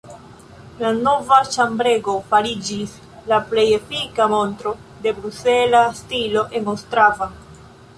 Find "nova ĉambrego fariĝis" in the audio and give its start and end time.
1.07-2.97